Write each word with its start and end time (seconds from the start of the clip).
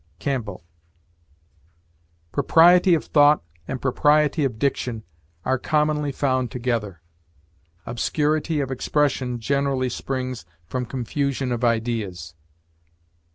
CAMPBELL. 0.17 0.63
Propriety 2.31 2.95
of 2.95 3.05
thought 3.05 3.43
and 3.67 3.79
propriety 3.79 4.43
of 4.43 4.57
diction 4.57 5.03
are 5.45 5.59
commonly 5.59 6.11
found 6.11 6.49
together. 6.49 7.03
Obscurity 7.85 8.61
of 8.61 8.71
expression 8.71 9.39
generally 9.39 9.89
springs 9.89 10.43
from 10.65 10.87
confusion 10.87 11.51
of 11.51 11.63
ideas. 11.63 12.33